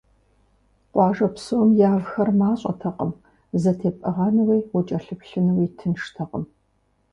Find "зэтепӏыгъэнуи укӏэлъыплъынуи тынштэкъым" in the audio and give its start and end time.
3.61-6.43